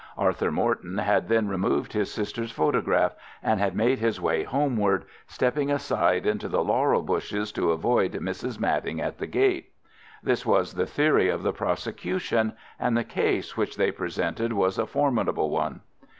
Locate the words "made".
3.75-3.99